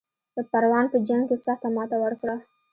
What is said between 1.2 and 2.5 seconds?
کې سخته ماته ورکړه.